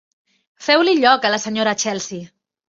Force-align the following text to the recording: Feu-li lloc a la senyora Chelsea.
Feu-li 0.67 0.95
lloc 1.03 1.27
a 1.27 1.31
la 1.35 1.39
senyora 1.45 1.75
Chelsea. 1.85 2.33